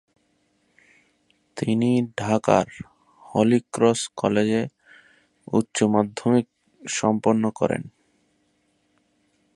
তিনি 1.57 1.91
ঢাকার 2.17 2.67
হলিক্রস 3.23 4.01
কলেজে 4.17 4.63
উচ্চ 5.47 5.77
মাধ্যমিক 5.93 6.47
সম্পন্ন 6.81 7.43
করেন। 7.55 7.83